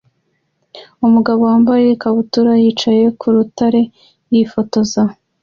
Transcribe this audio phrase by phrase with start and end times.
[1.05, 3.81] Umugabo wambaye ikabutura yicaye ku rutare
[4.33, 5.01] yifotoza